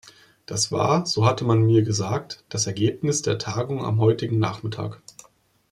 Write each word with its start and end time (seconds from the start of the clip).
Das 0.47 0.71
war, 0.71 1.05
so 1.05 1.27
hatte 1.27 1.45
man 1.45 1.61
mir 1.61 1.83
gesagt, 1.83 2.43
das 2.49 2.65
Ergebnis 2.65 3.21
der 3.21 3.37
Tagung 3.37 3.85
am 3.85 3.99
heutigen 3.99 4.39
Nachmittag. 4.39 4.99